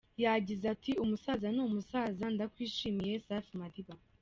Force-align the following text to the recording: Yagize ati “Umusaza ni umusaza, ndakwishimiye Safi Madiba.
Yagize 0.25 0.65
ati 0.75 0.91
“Umusaza 1.03 1.47
ni 1.51 1.61
umusaza, 1.67 2.25
ndakwishimiye 2.35 3.13
Safi 3.25 3.53
Madiba. 3.61 3.93